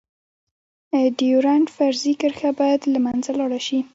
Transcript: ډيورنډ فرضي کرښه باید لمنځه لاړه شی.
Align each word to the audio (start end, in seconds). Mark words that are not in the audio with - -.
ډيورنډ 1.19 1.65
فرضي 1.75 2.13
کرښه 2.21 2.49
باید 2.59 2.81
لمنځه 2.93 3.31
لاړه 3.39 3.59
شی. 3.67 3.79